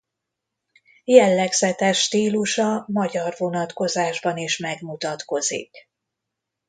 [1.03, 5.75] Jellegzetes stílusa magyar vonatkozásban is megmutatkozik.